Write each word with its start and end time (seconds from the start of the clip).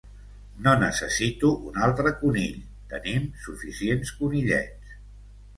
No 0.67 0.71
necessito 0.83 1.51
un 1.71 1.77
altre 1.89 2.13
conill. 2.23 2.57
Tenim 2.95 3.29
suficients 3.45 4.15
conillets. 4.23 4.99